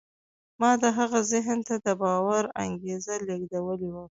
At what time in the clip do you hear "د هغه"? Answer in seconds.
0.81-1.19